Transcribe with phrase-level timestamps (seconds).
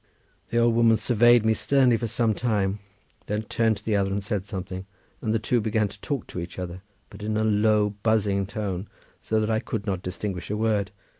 [0.49, 2.79] The old woman surveyed me sternly for some time,
[3.27, 4.87] then turned to the other and said something,
[5.21, 6.81] and the two began to talk to each other,
[7.11, 8.87] but in a low, buzzing tone,
[9.21, 10.89] so that I could not distinguish a word.